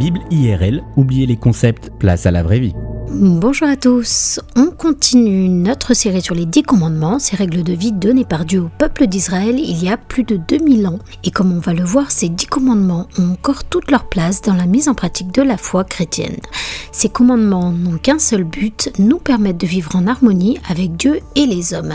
Bible 0.00 0.20
IRL, 0.30 0.82
oubliez 0.96 1.26
les 1.26 1.36
concepts, 1.36 1.90
place 1.98 2.24
à 2.24 2.30
la 2.30 2.42
vraie 2.42 2.58
vie. 2.58 2.72
Bonjour 3.10 3.68
à 3.68 3.76
tous, 3.76 4.40
on 4.56 4.70
continue 4.70 5.50
notre 5.50 5.92
série 5.92 6.22
sur 6.22 6.34
les 6.34 6.46
dix 6.46 6.62
commandements, 6.62 7.18
ces 7.18 7.36
règles 7.36 7.62
de 7.62 7.74
vie 7.74 7.92
données 7.92 8.24
par 8.24 8.46
Dieu 8.46 8.62
au 8.62 8.70
peuple 8.78 9.06
d'Israël 9.08 9.58
il 9.58 9.84
y 9.84 9.90
a 9.90 9.98
plus 9.98 10.24
de 10.24 10.36
2000 10.36 10.86
ans. 10.86 11.00
Et 11.22 11.30
comme 11.30 11.52
on 11.52 11.58
va 11.58 11.74
le 11.74 11.84
voir, 11.84 12.10
ces 12.10 12.30
dix 12.30 12.46
commandements 12.46 13.08
ont 13.18 13.32
encore 13.32 13.64
toute 13.64 13.90
leur 13.90 14.08
place 14.08 14.40
dans 14.40 14.54
la 14.54 14.64
mise 14.64 14.88
en 14.88 14.94
pratique 14.94 15.34
de 15.34 15.42
la 15.42 15.58
foi 15.58 15.84
chrétienne. 15.84 16.38
Ces 16.92 17.10
commandements 17.10 17.70
n'ont 17.70 17.98
qu'un 17.98 18.18
seul 18.18 18.44
but, 18.44 18.90
nous 18.98 19.18
permettre 19.18 19.58
de 19.58 19.66
vivre 19.66 19.96
en 19.96 20.06
harmonie 20.06 20.58
avec 20.70 20.96
Dieu 20.96 21.20
et 21.36 21.44
les 21.44 21.74
hommes. 21.74 21.92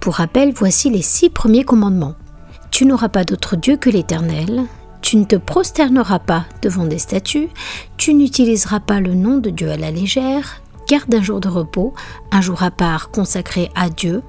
Pour 0.00 0.14
rappel, 0.14 0.52
voici 0.52 0.90
les 0.90 1.02
six 1.02 1.30
premiers 1.30 1.62
commandements. 1.62 2.16
Tu 2.72 2.84
n'auras 2.84 3.10
pas 3.10 3.22
d'autre 3.22 3.54
Dieu 3.54 3.76
que 3.76 3.90
l'Éternel, 3.90 4.64
tu 5.04 5.18
ne 5.18 5.24
te 5.24 5.36
prosterneras 5.36 6.18
pas 6.18 6.46
devant 6.62 6.86
des 6.86 6.98
statues, 6.98 7.50
tu 7.98 8.14
n'utiliseras 8.14 8.80
pas 8.80 9.00
le 9.00 9.14
nom 9.14 9.36
de 9.36 9.50
Dieu 9.50 9.70
à 9.70 9.76
la 9.76 9.90
légère, 9.90 10.62
garde 10.88 11.14
un 11.14 11.22
jour 11.22 11.40
de 11.40 11.48
repos, 11.48 11.92
un 12.32 12.40
jour 12.40 12.62
à 12.62 12.70
part 12.70 13.10
consacré 13.10 13.70
à 13.74 13.90
Dieu, 13.90 14.22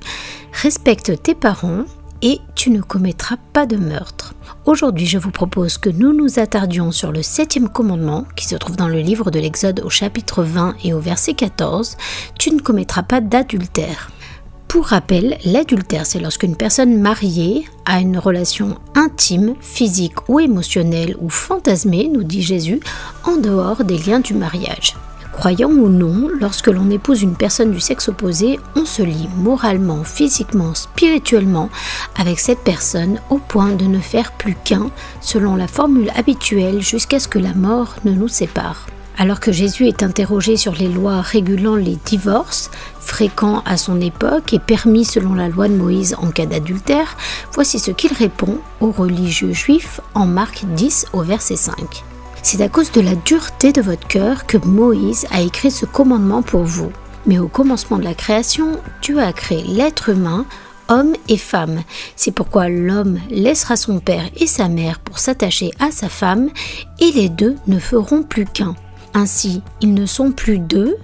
respecte 0.51 1.23
tes 1.23 1.33
parents 1.33 1.85
et 2.21 2.41
tu 2.55 2.71
ne 2.71 2.81
commettras 2.81 3.37
pas 3.53 3.65
de 3.65 3.77
meurtre. 3.77 4.33
Aujourd'hui, 4.65 5.05
je 5.05 5.17
vous 5.17 5.31
propose 5.31 5.77
que 5.77 5.89
nous 5.89 6.11
nous 6.11 6.39
attardions 6.39 6.91
sur 6.91 7.13
le 7.13 7.23
septième 7.23 7.69
commandement 7.69 8.25
qui 8.35 8.45
se 8.45 8.57
trouve 8.57 8.75
dans 8.75 8.89
le 8.89 8.99
livre 8.99 9.31
de 9.31 9.39
l'Exode 9.39 9.79
au 9.79 9.89
chapitre 9.89 10.43
20 10.43 10.75
et 10.83 10.93
au 10.93 10.99
verset 10.99 11.35
14, 11.35 11.95
Tu 12.37 12.51
ne 12.51 12.59
commettras 12.59 13.03
pas 13.03 13.21
d'adultère. 13.21 14.11
Pour 14.75 14.87
rappel, 14.87 15.37
l'adultère, 15.45 16.05
c'est 16.05 16.19
lorsqu'une 16.19 16.57
personne 16.57 16.99
mariée 16.99 17.63
a 17.85 18.01
une 18.01 18.17
relation 18.17 18.77
intime, 18.93 19.55
physique 19.61 20.27
ou 20.27 20.41
émotionnelle 20.41 21.15
ou 21.21 21.29
fantasmée, 21.29 22.09
nous 22.11 22.23
dit 22.23 22.41
Jésus, 22.41 22.81
en 23.23 23.37
dehors 23.37 23.85
des 23.85 23.97
liens 23.97 24.19
du 24.19 24.33
mariage. 24.33 24.97
Croyant 25.31 25.69
ou 25.69 25.87
non, 25.87 26.27
lorsque 26.41 26.67
l'on 26.67 26.89
épouse 26.89 27.21
une 27.21 27.37
personne 27.37 27.71
du 27.71 27.79
sexe 27.79 28.09
opposé, 28.09 28.59
on 28.75 28.83
se 28.83 29.01
lie 29.01 29.29
moralement, 29.37 30.03
physiquement, 30.03 30.73
spirituellement 30.73 31.69
avec 32.19 32.37
cette 32.41 32.65
personne 32.65 33.21
au 33.29 33.37
point 33.37 33.71
de 33.71 33.85
ne 33.85 33.99
faire 33.99 34.33
plus 34.33 34.57
qu'un, 34.65 34.91
selon 35.21 35.55
la 35.55 35.69
formule 35.69 36.11
habituelle, 36.17 36.81
jusqu'à 36.81 37.21
ce 37.21 37.29
que 37.29 37.39
la 37.39 37.53
mort 37.53 37.95
ne 38.03 38.11
nous 38.11 38.27
sépare. 38.27 38.87
Alors 39.17 39.39
que 39.39 39.51
Jésus 39.51 39.87
est 39.87 40.03
interrogé 40.03 40.57
sur 40.57 40.73
les 40.73 40.89
lois 40.89 41.21
régulant 41.21 41.75
les 41.75 41.97
divorces, 42.05 42.69
fréquents 42.99 43.61
à 43.65 43.77
son 43.77 44.01
époque 44.01 44.53
et 44.53 44.59
permis 44.59 45.05
selon 45.05 45.33
la 45.33 45.47
loi 45.47 45.69
de 45.69 45.75
Moïse 45.75 46.15
en 46.21 46.31
cas 46.31 46.45
d'adultère, 46.45 47.15
voici 47.53 47.79
ce 47.79 47.91
qu'il 47.91 48.11
répond 48.13 48.59
aux 48.81 48.91
religieux 48.91 49.53
juifs 49.53 50.01
en 50.15 50.25
Marc 50.25 50.65
10 50.65 51.07
au 51.13 51.21
verset 51.21 51.55
5. 51.55 51.75
C'est 52.43 52.61
à 52.61 52.69
cause 52.69 52.91
de 52.91 53.01
la 53.01 53.15
dureté 53.15 53.71
de 53.71 53.81
votre 53.81 54.07
cœur 54.07 54.45
que 54.45 54.57
Moïse 54.57 55.25
a 55.31 55.41
écrit 55.41 55.71
ce 55.71 55.85
commandement 55.85 56.41
pour 56.41 56.63
vous. 56.63 56.91
Mais 57.25 57.39
au 57.39 57.47
commencement 57.47 57.97
de 57.97 58.03
la 58.03 58.13
création, 58.13 58.79
Dieu 59.01 59.19
a 59.19 59.33
créé 59.33 59.63
l'être 59.63 60.09
humain, 60.09 60.45
homme 60.89 61.15
et 61.27 61.37
femme. 61.37 61.81
C'est 62.15 62.31
pourquoi 62.31 62.69
l'homme 62.69 63.19
laissera 63.29 63.77
son 63.77 63.99
père 63.99 64.25
et 64.35 64.45
sa 64.45 64.67
mère 64.67 64.99
pour 64.99 65.17
s'attacher 65.17 65.71
à 65.79 65.89
sa 65.89 66.09
femme, 66.09 66.49
et 66.99 67.11
les 67.13 67.29
deux 67.29 67.55
ne 67.65 67.79
feront 67.79 68.21
plus 68.21 68.45
qu'un. 68.45 68.75
Ainsi, 69.15 69.61
ils 69.79 69.93
ne 69.93 70.05
sont 70.05 70.33
plus 70.33 70.59
deux, 70.59 70.97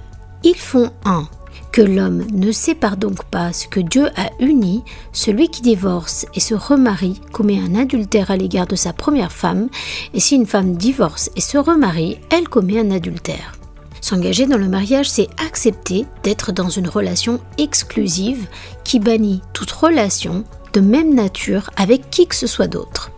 ils 0.43 0.57
font 0.57 0.91
un. 1.05 1.27
Que 1.71 1.81
l'homme 1.81 2.27
ne 2.33 2.51
sépare 2.51 2.97
donc 2.97 3.23
pas 3.23 3.53
ce 3.53 3.69
que 3.69 3.79
Dieu 3.79 4.07
a 4.17 4.29
uni, 4.41 4.83
celui 5.13 5.47
qui 5.47 5.61
divorce 5.61 6.25
et 6.35 6.41
se 6.41 6.53
remarie 6.53 7.21
commet 7.31 7.57
un 7.57 7.73
adultère 7.73 8.29
à 8.29 8.35
l'égard 8.35 8.67
de 8.67 8.75
sa 8.75 8.91
première 8.91 9.31
femme, 9.31 9.69
et 10.13 10.19
si 10.19 10.35
une 10.35 10.45
femme 10.45 10.75
divorce 10.75 11.29
et 11.37 11.41
se 11.41 11.57
remarie, 11.57 12.19
elle 12.29 12.49
commet 12.49 12.81
un 12.81 12.91
adultère. 12.91 13.53
S'engager 14.01 14.45
dans 14.45 14.57
le 14.57 14.67
mariage, 14.67 15.09
c'est 15.09 15.29
accepter 15.47 16.05
d'être 16.23 16.51
dans 16.51 16.69
une 16.69 16.89
relation 16.89 17.39
exclusive 17.57 18.47
qui 18.83 18.99
bannit 18.99 19.41
toute 19.53 19.71
relation 19.71 20.43
de 20.73 20.81
même 20.81 21.15
nature 21.15 21.69
avec 21.77 22.09
qui 22.09 22.27
que 22.27 22.35
ce 22.35 22.47
soit 22.47 22.67
d'autre. 22.67 23.10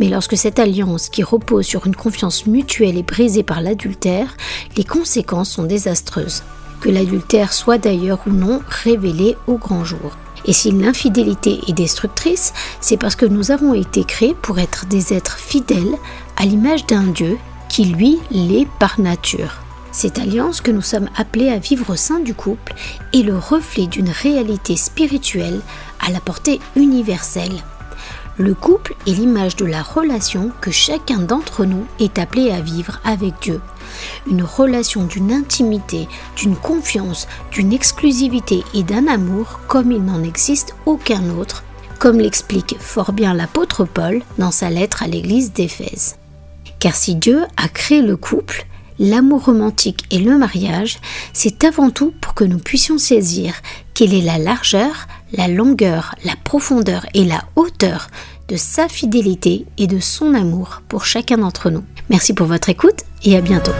Mais 0.00 0.08
lorsque 0.08 0.36
cette 0.36 0.58
alliance 0.58 1.10
qui 1.10 1.22
repose 1.22 1.66
sur 1.66 1.86
une 1.86 1.94
confiance 1.94 2.46
mutuelle 2.46 2.96
est 2.96 3.02
brisée 3.02 3.42
par 3.42 3.60
l'adultère, 3.60 4.34
les 4.78 4.84
conséquences 4.84 5.50
sont 5.50 5.64
désastreuses. 5.64 6.42
Que 6.80 6.88
l'adultère 6.88 7.52
soit 7.52 7.76
d'ailleurs 7.76 8.20
ou 8.26 8.30
non 8.30 8.62
révélé 8.66 9.36
au 9.46 9.58
grand 9.58 9.84
jour. 9.84 10.16
Et 10.46 10.54
si 10.54 10.70
l'infidélité 10.72 11.60
est 11.68 11.74
destructrice, 11.74 12.54
c'est 12.80 12.96
parce 12.96 13.14
que 13.14 13.26
nous 13.26 13.50
avons 13.50 13.74
été 13.74 14.04
créés 14.04 14.34
pour 14.40 14.58
être 14.58 14.86
des 14.86 15.12
êtres 15.12 15.38
fidèles 15.38 15.96
à 16.38 16.46
l'image 16.46 16.86
d'un 16.86 17.02
Dieu 17.04 17.36
qui 17.68 17.84
lui 17.84 18.18
l'est 18.30 18.66
par 18.78 18.98
nature. 18.98 19.60
Cette 19.92 20.18
alliance 20.18 20.62
que 20.62 20.70
nous 20.70 20.80
sommes 20.80 21.10
appelés 21.14 21.50
à 21.50 21.58
vivre 21.58 21.90
au 21.90 21.96
sein 21.96 22.20
du 22.20 22.32
couple 22.32 22.74
est 23.12 23.22
le 23.22 23.36
reflet 23.36 23.86
d'une 23.86 24.08
réalité 24.08 24.76
spirituelle 24.76 25.60
à 26.00 26.10
la 26.10 26.20
portée 26.20 26.58
universelle. 26.74 27.62
Le 28.38 28.54
couple 28.54 28.94
est 29.06 29.12
l'image 29.12 29.56
de 29.56 29.66
la 29.66 29.82
relation 29.82 30.50
que 30.60 30.70
chacun 30.70 31.18
d'entre 31.18 31.64
nous 31.64 31.84
est 31.98 32.18
appelé 32.18 32.50
à 32.50 32.60
vivre 32.60 33.00
avec 33.04 33.34
Dieu. 33.42 33.60
Une 34.30 34.42
relation 34.42 35.04
d'une 35.04 35.32
intimité, 35.32 36.08
d'une 36.36 36.56
confiance, 36.56 37.28
d'une 37.50 37.72
exclusivité 37.72 38.62
et 38.72 38.82
d'un 38.82 39.08
amour 39.08 39.60
comme 39.66 39.92
il 39.92 40.02
n'en 40.02 40.22
existe 40.22 40.74
aucun 40.86 41.28
autre, 41.30 41.64
comme 41.98 42.18
l'explique 42.18 42.76
fort 42.78 43.12
bien 43.12 43.34
l'apôtre 43.34 43.84
Paul 43.84 44.22
dans 44.38 44.52
sa 44.52 44.70
lettre 44.70 45.02
à 45.02 45.06
l'église 45.06 45.52
d'Éphèse. 45.52 46.16
Car 46.78 46.94
si 46.94 47.16
Dieu 47.16 47.42
a 47.58 47.68
créé 47.68 48.00
le 48.00 48.16
couple, 48.16 48.64
l'amour 48.98 49.46
romantique 49.46 50.04
et 50.10 50.18
le 50.18 50.38
mariage, 50.38 50.98
c'est 51.32 51.64
avant 51.64 51.90
tout 51.90 52.14
pour 52.20 52.34
que 52.34 52.44
nous 52.44 52.58
puissions 52.58 52.96
saisir 52.96 53.54
quelle 53.92 54.14
est 54.14 54.22
la 54.22 54.38
largeur, 54.38 55.08
la 55.32 55.48
longueur, 55.48 56.14
la 56.24 56.34
profondeur 56.44 57.06
et 57.14 57.24
la 57.24 57.44
hauteur 57.56 58.08
de 58.48 58.56
sa 58.56 58.88
fidélité 58.88 59.66
et 59.78 59.86
de 59.86 60.00
son 60.00 60.34
amour 60.34 60.82
pour 60.88 61.04
chacun 61.04 61.38
d'entre 61.38 61.70
nous. 61.70 61.84
Merci 62.08 62.34
pour 62.34 62.46
votre 62.46 62.68
écoute 62.68 63.04
et 63.24 63.36
à 63.36 63.40
bientôt. 63.40 63.72